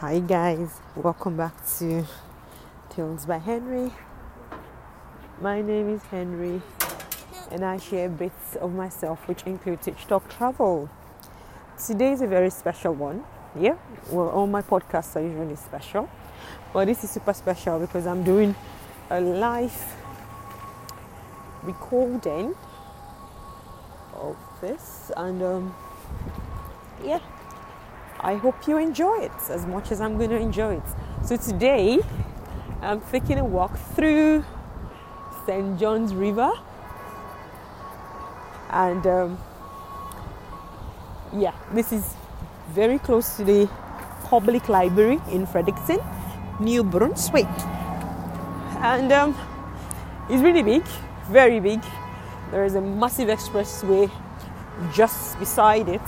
[0.00, 2.04] Hi, guys, welcome back to
[2.88, 3.90] Tales by Henry.
[5.40, 6.62] My name is Henry,
[7.50, 10.88] and I share bits of myself, which include Talk Travel.
[11.84, 13.24] Today is a very special one.
[13.58, 13.74] Yeah,
[14.12, 16.08] well, all my podcasts are usually special,
[16.72, 18.54] but this is super special because I'm doing
[19.10, 19.96] a live
[21.64, 22.54] recording
[24.14, 25.74] of this, and um,
[27.04, 27.18] yeah
[28.20, 30.82] I hope you enjoy it as much as I'm going to enjoy it.
[31.24, 32.00] So today
[32.82, 34.44] I'm taking a walk through
[35.46, 35.78] St.
[35.78, 36.50] John's River
[38.70, 39.38] and um,
[41.32, 42.14] yeah, this is
[42.70, 43.68] very close to the
[44.24, 45.98] public library in Fredericton,
[46.60, 47.46] New Brunswick.
[48.80, 49.36] And um,
[50.28, 50.84] it's really big,
[51.30, 51.82] very big.
[52.50, 54.10] There is a massive expressway
[54.92, 56.00] just beside it.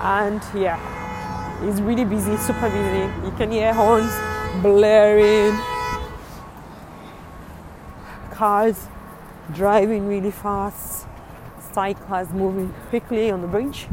[0.00, 0.78] And yeah,
[1.64, 3.26] it's really busy, super busy.
[3.26, 4.12] You can hear horns
[4.62, 5.56] blaring,
[8.32, 8.88] cars
[9.54, 11.06] driving really fast,
[11.72, 13.86] cyclists moving quickly on the bridge.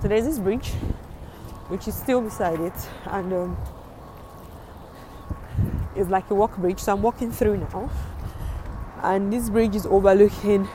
[0.00, 0.70] So there's this bridge,
[1.68, 3.56] which is still beside it, and um,
[5.94, 6.80] it's like a walk bridge.
[6.80, 7.90] So I'm walking through now,
[9.02, 10.68] and this bridge is overlooking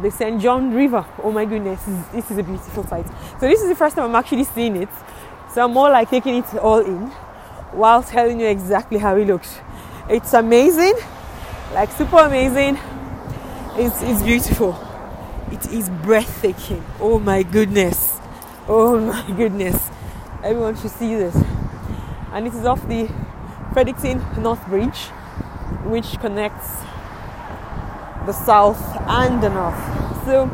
[0.00, 0.40] the St.
[0.40, 1.04] John River.
[1.22, 1.82] Oh my goodness,
[2.12, 3.06] this is a beautiful sight.
[3.40, 4.88] So this is the first time I'm actually seeing it.
[5.52, 7.06] So I'm more like taking it all in
[7.72, 9.58] while telling you exactly how it looks.
[10.08, 10.94] It's amazing,
[11.72, 12.78] like super amazing.
[13.76, 14.78] It's, it's beautiful.
[15.50, 16.84] It is breathtaking.
[17.00, 18.18] Oh my goodness.
[18.68, 19.88] Oh my goodness.
[20.42, 21.34] Everyone should see this.
[22.32, 23.08] And it is off the
[23.72, 25.06] Fredericton North Bridge,
[25.84, 26.68] which connects
[28.28, 30.24] the south and the north.
[30.26, 30.50] So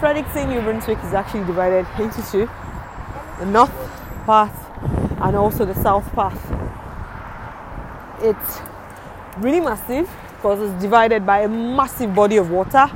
[0.00, 2.48] Fredericton New Brunswick is actually divided into two
[3.38, 3.70] the north
[4.24, 4.56] path
[5.20, 6.40] and also the south path.
[8.22, 8.60] It's
[9.44, 12.90] really massive because it's divided by a massive body of water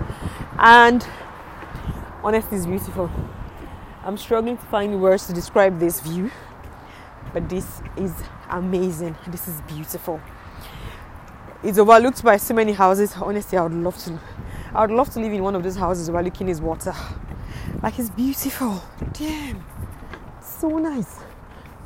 [0.60, 1.06] and
[2.24, 3.10] honestly it's beautiful.
[4.02, 6.30] I'm struggling to find words to describe this view,
[7.34, 8.14] but this is
[8.48, 9.14] amazing.
[9.28, 10.22] This is beautiful
[11.62, 13.14] it's overlooked by so many houses.
[13.16, 14.18] Honestly, I would love to.
[14.74, 16.94] I would love to live in one of those houses while overlooking his water.
[17.82, 18.82] Like it's beautiful.
[19.12, 19.64] Damn,
[20.40, 21.20] so nice,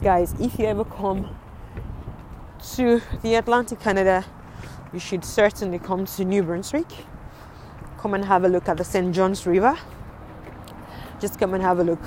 [0.03, 0.35] guys.
[0.41, 1.37] If you ever come
[2.75, 4.25] to the Atlantic Canada,
[4.93, 6.87] you should certainly come to New Brunswick.
[7.99, 9.15] Come and have a look at the St.
[9.15, 9.77] John's River.
[11.21, 12.01] Just come and have a look.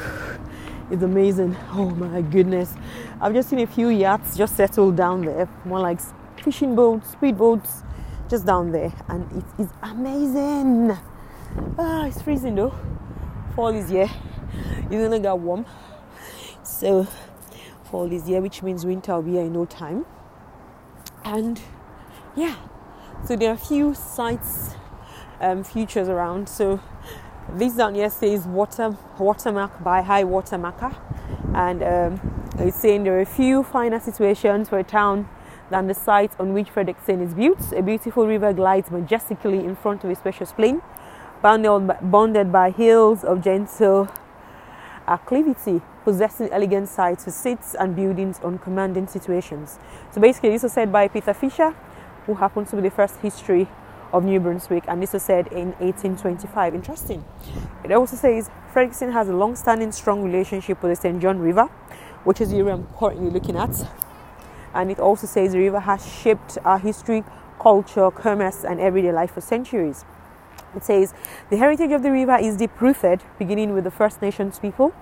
[0.92, 1.56] It's amazing.
[1.72, 2.74] Oh my goodness.
[3.22, 5.48] I've just seen a few yachts just settled down there.
[5.66, 6.00] More like
[6.44, 7.84] fishing boats, speedboats,
[8.30, 10.92] just down there, and it is amazing.
[11.78, 12.74] Ah, it's freezing though.
[13.56, 14.10] Fall is here.
[14.78, 15.66] It's gonna get warm.
[16.64, 17.08] So
[17.86, 20.06] fall is here, which means winter will be here in no time.
[21.24, 21.62] And
[22.36, 22.56] yeah,
[23.26, 24.76] so there are a few sites,
[25.40, 26.50] um, features around.
[26.50, 26.82] So
[27.54, 30.94] this down here says water watermark by high water marker,
[31.54, 35.30] and um, it's saying there are a few finer situations for a town
[35.74, 37.74] than the site on which Fredericton is built.
[37.74, 40.84] A beautiful river glides majestically in front of a spacious plain,
[41.42, 44.08] bounded by hills of gentle
[45.08, 49.80] acclivity, possessing elegant sites for seats and buildings on commanding situations.
[50.12, 51.72] So basically, this was said by Peter Fisher,
[52.28, 53.68] who happens to be the first history
[54.14, 56.76] of New Brunswick, and this was said in 1825.
[56.76, 57.26] Interesting.
[57.84, 61.20] It also says Fredericton has a long-standing, strong relationship with the St.
[61.20, 61.66] John River,
[62.26, 63.74] which is the area I'm currently looking at
[64.74, 67.24] and it also says the river has shaped our history,
[67.60, 70.06] culture, commerce, and everyday life for centuries.
[70.76, 71.14] It says
[71.50, 74.94] the heritage of the river is deep rooted, beginning with the First Nations people,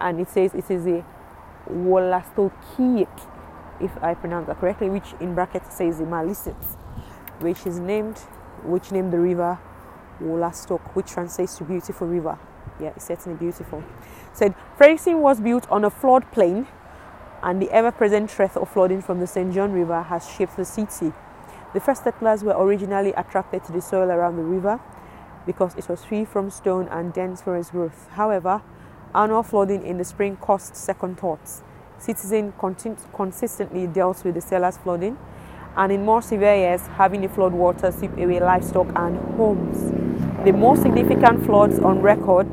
[0.00, 1.04] and it says it is a
[1.70, 3.20] Wolastoqiyik,
[3.80, 6.76] if I pronounce that correctly, which in brackets says the Maliseets,
[7.40, 8.18] which is named,
[8.64, 9.58] which named the river
[10.22, 12.38] Wolastoq, which translates to beautiful river.
[12.80, 13.78] Yeah, it's certainly beautiful.
[13.78, 16.66] It said Fredericton was built on a floodplain
[17.46, 19.54] and the ever present threat of flooding from the St.
[19.54, 21.12] John River has shaped the city.
[21.74, 24.80] The first settlers were originally attracted to the soil around the river
[25.46, 28.08] because it was free from stone and dense for its growth.
[28.10, 28.62] However,
[29.14, 31.62] annual flooding in the spring caused second thoughts.
[31.98, 32.52] Citizens
[33.14, 35.16] consistently dealt with the settlers' flooding,
[35.76, 39.92] and in more severe years, having the flood water sweep away livestock and homes.
[40.44, 42.48] The most significant floods on record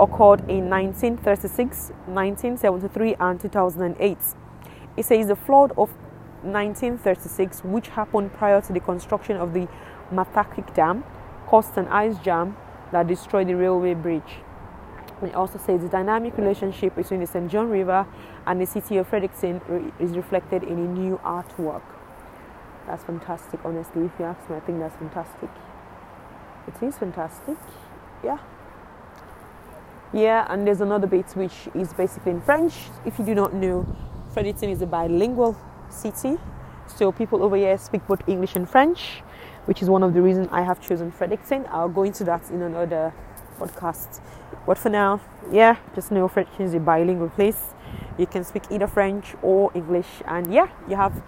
[0.00, 4.18] occurred in 1936, 1973, and 2008.
[4.96, 5.90] It says the flood of
[6.42, 9.68] 1936, which happened prior to the construction of the
[10.12, 11.04] Mactaquac Dam,
[11.46, 12.56] caused an ice jam
[12.92, 14.38] that destroyed the railway bridge.
[15.22, 17.50] It also says the dynamic relationship between the St.
[17.50, 18.06] John River
[18.46, 19.60] and the city of Fredericton
[20.00, 21.82] is reflected in a new artwork.
[22.86, 24.06] That's fantastic, honestly.
[24.06, 25.50] If you ask me, I think that's fantastic.
[26.66, 27.58] It is fantastic.
[28.24, 28.38] Yeah.
[30.12, 32.74] Yeah, and there's another bit which is basically in French.
[33.06, 33.86] If you do not know,
[34.34, 35.56] Fredericton is a bilingual
[35.88, 36.36] city.
[36.88, 39.22] So people over here speak both English and French,
[39.66, 41.64] which is one of the reasons I have chosen Fredericton.
[41.70, 43.14] I'll go into that in another
[43.60, 44.20] podcast.
[44.66, 45.20] But for now,
[45.52, 47.74] yeah, just know Fredericton is a bilingual place.
[48.18, 51.22] You can speak either French or English, and yeah, you have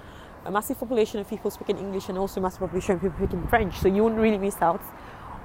[0.44, 3.46] a massive population of people speaking English and also a massive population of people speaking
[3.46, 3.78] French.
[3.78, 4.82] So you won't really miss out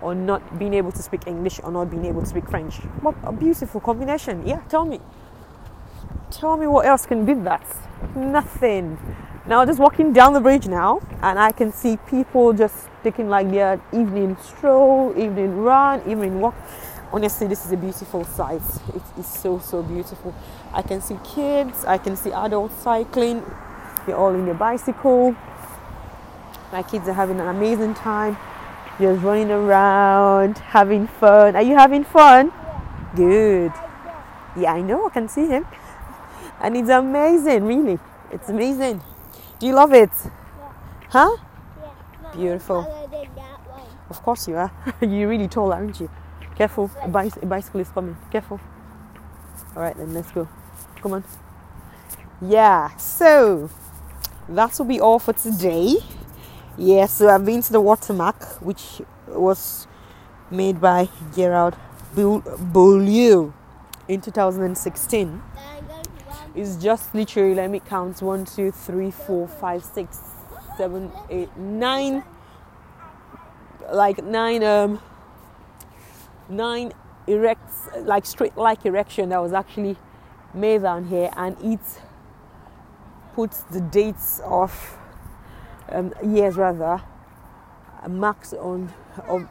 [0.01, 2.75] on not being able to speak English or not being able to speak French.
[3.01, 4.45] What a beautiful combination.
[4.45, 4.99] Yeah, tell me.
[6.31, 7.65] Tell me what else can beat that?
[8.15, 8.97] Nothing.
[9.47, 13.49] Now just walking down the bridge now and I can see people just taking like
[13.49, 16.55] their evening stroll, evening run, evening walk.
[17.13, 18.61] Honestly, this is a beautiful sight.
[18.93, 20.35] It is so so beautiful.
[20.73, 23.41] I can see kids, I can see adults cycling,
[24.05, 25.33] they're all in their bicycle.
[26.73, 28.35] My kids are having an amazing time,
[28.99, 31.55] just running around, having fun.
[31.55, 32.47] Are you having fun?
[32.47, 32.81] Yeah.
[33.15, 33.73] Good.
[34.57, 35.07] Yeah, I know.
[35.07, 35.65] I can see him,
[36.61, 37.63] and it's amazing.
[37.65, 37.99] Really,
[38.31, 39.01] it's amazing.
[39.59, 40.09] Do you love it?
[40.23, 40.71] Yeah.
[41.09, 41.37] Huh?
[41.81, 42.31] Yeah.
[42.33, 43.07] Beautiful.
[44.09, 44.71] Of course you are.
[45.01, 46.09] You're really tall, aren't you?
[46.55, 46.89] Careful.
[47.01, 48.17] A, bicy- a bicycle is coming.
[48.31, 48.59] Careful.
[49.75, 50.47] All right, then let's go.
[51.01, 51.23] Come on.
[52.41, 52.95] Yeah.
[52.97, 53.69] So
[54.49, 55.97] that will be all for today.
[56.79, 59.87] Yeah, so I've been to the Watermark, which was
[60.51, 61.75] made by Gerard
[62.13, 63.51] Beaulieu
[64.07, 65.41] in 2016.
[66.53, 70.19] It's just literally, let me count one, two, three, four, five, six,
[70.77, 72.23] seven, eight, nine,
[73.91, 75.01] like nine, um,
[76.47, 76.93] nine
[77.27, 79.97] erects, like straight like erection that was actually
[80.53, 81.79] made down here, and it
[83.33, 84.99] puts the dates of
[85.91, 87.01] um, years rather
[88.07, 88.91] marks on,
[89.27, 89.49] on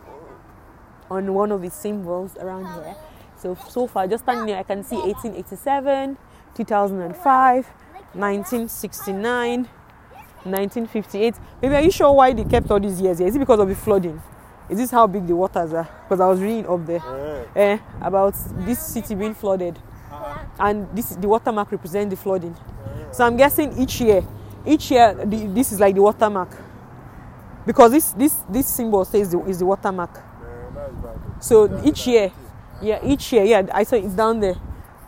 [1.10, 2.96] on one of the symbols around here.
[3.36, 6.16] So so far, just standing here, I can see 1887,
[6.54, 7.66] 2005,
[8.14, 9.68] 1969,
[10.44, 11.34] 1958.
[11.62, 13.28] Maybe are you sure why they kept all these years here?
[13.28, 14.20] Is it because of the flooding?
[14.68, 15.88] Is this how big the waters are?
[16.02, 18.34] Because I was reading up there eh, about
[18.64, 19.78] this city being flooded,
[20.58, 22.56] and this the watermark represents the flooding.
[23.12, 24.22] So I'm guessing each year,
[24.66, 26.50] each year this is like the watermark,
[27.64, 30.22] because this this this symbol says is the watermark.
[31.40, 32.32] So each year,
[32.80, 34.56] yeah, each year, yeah, I saw it's down there.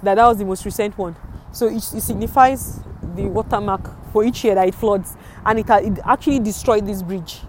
[0.03, 1.17] That that was the most recent one.
[1.53, 2.81] So it, it signifies
[3.17, 7.41] the watermark for each year that it floods, and it, it actually destroyed this bridge,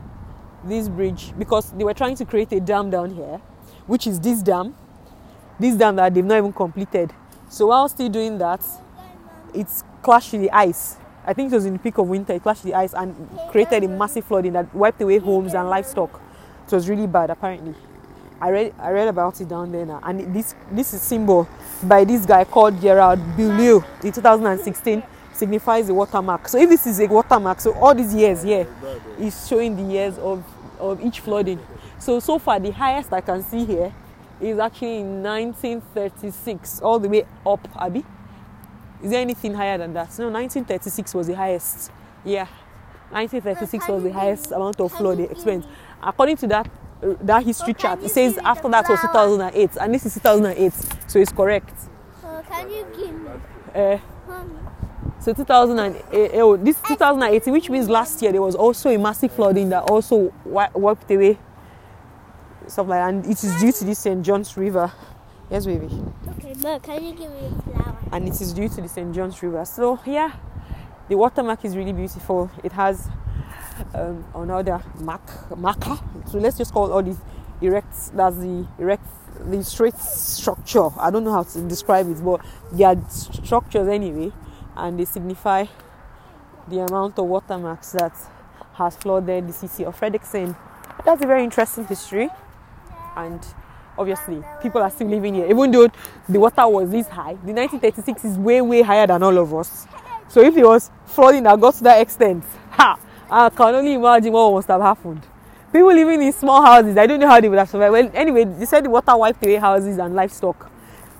[0.63, 3.39] this bridge, because they were trying to create a dam down here,
[3.85, 4.75] which is this dam,
[5.59, 7.13] this dam that they've not even completed.
[7.50, 8.63] So while still doing that,
[9.53, 10.97] it's clashed with the ice.
[11.29, 12.33] I think it was in the peak of winter.
[12.33, 13.15] It clashed the ice and
[13.51, 16.19] created a massive flooding that wiped away homes and livestock.
[16.65, 17.75] It was really bad, apparently.
[18.41, 21.47] I read I read about it down there now, and this this is symbol
[21.83, 26.47] by this guy called Gerard Beaulieu in 2016 signifies the watermark.
[26.47, 28.65] So if this is a watermark, so all these years here
[29.19, 30.43] is showing the years of
[30.79, 31.59] of each flooding.
[31.99, 33.93] So so far the highest I can see here
[34.41, 38.03] is actually in 1936, all the way up, Abby.
[39.04, 40.18] Is there anything higher than that?
[40.19, 41.91] No, 1936 was the highest.
[42.25, 42.48] Yeah,
[43.12, 45.70] 1936 was the highest amount of flood they experienced.
[46.01, 46.70] According to that
[47.01, 50.74] uh, that history chart, it says after that was 2008, and this is 2008,
[51.08, 51.74] so it's correct.
[52.24, 53.29] Uh, can you give me?
[53.74, 53.98] Uh,
[55.20, 59.70] so 2008, oh, this 2018, which means last year there was also a massive flooding
[59.70, 61.38] that also wiped away
[62.70, 64.24] stuff like that, and it is due to this St.
[64.24, 64.91] John's River.
[65.50, 65.89] Yes, baby.
[66.38, 67.51] Okay, but can you give me?
[68.12, 69.13] And it is due to the St.
[69.13, 69.63] John's River.
[69.66, 70.32] So yeah,
[71.08, 72.50] the watermark is really beautiful.
[72.63, 73.08] It has
[73.94, 75.98] um, another mark marker.
[76.28, 77.20] So let's just call all these
[77.62, 78.12] erects.
[78.16, 79.06] That's the erect,
[79.39, 80.89] the straight structure.
[81.00, 84.32] I don't know how to describe it, but they are structures anyway,
[84.75, 85.66] and they signify
[86.68, 88.13] the amount of watermarks that
[88.74, 90.56] has flooded the city of Fredericton.
[91.06, 92.30] That's a very interesting history,
[93.16, 93.42] and
[94.00, 95.46] obviously people are still living here.
[95.48, 95.89] Even though
[96.27, 99.86] the water was this high the 1936 is way way higher than all of us.
[100.27, 103.00] So if it was flooding that got to that extent ha!
[103.29, 105.25] I can only imagine what must have happened.
[105.72, 107.91] People living in small houses i don't know how they would have survived.
[107.91, 110.72] Well anyway they said the water wiped away houses and livestock.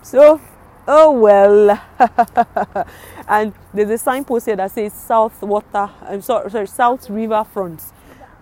[0.01, 0.41] So
[0.88, 1.81] oh well.
[3.29, 7.79] And there's a signpost here that says south water i'm sorry, sorry south river front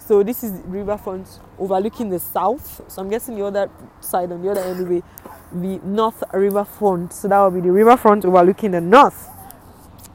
[0.07, 1.27] so this is riverfront
[1.59, 2.81] overlooking the south.
[2.87, 5.03] So I'm guessing the other side on the other end will be
[5.51, 7.11] the North Riverfront.
[7.11, 9.27] So that will be the riverfront overlooking the north.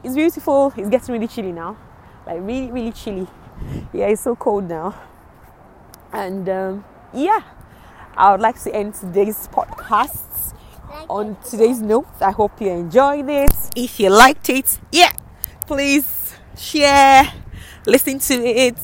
[0.03, 0.73] It's beautiful.
[0.75, 1.77] It's getting really chilly now,
[2.25, 3.27] like really, really chilly.
[3.93, 4.99] Yeah, it's so cold now.
[6.11, 7.41] And um, yeah,
[8.17, 10.55] I would like to end today's podcast
[11.07, 12.07] on today's note.
[12.19, 13.53] I hope you enjoyed it.
[13.75, 15.11] If you liked it, yeah,
[15.67, 17.31] please share,
[17.85, 18.77] listen to it,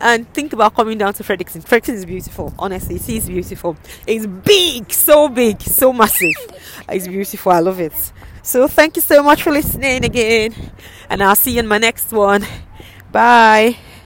[0.00, 1.62] and think about coming down to Fredericton.
[1.62, 2.52] Fredericton is beautiful.
[2.58, 3.76] Honestly, it is beautiful.
[4.06, 6.34] It's big, so big, so massive.
[6.88, 7.52] It's beautiful.
[7.52, 8.12] I love it.
[8.42, 10.54] So thank you so much for listening again,
[11.08, 12.46] and I'll see you in my next one.
[13.10, 13.76] Bye.